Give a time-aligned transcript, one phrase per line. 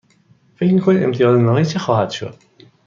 [0.55, 2.35] فکر می کنید امتیاز نهایی چه خواهد شد؟